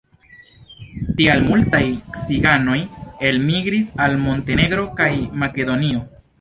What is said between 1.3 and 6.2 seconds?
multaj ciganoj elmigris al Montenegro kaj Makedonio.